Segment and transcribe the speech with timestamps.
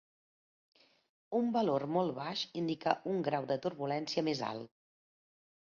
[1.41, 4.73] Un valor molt baix indica un grau de turbulència més alt.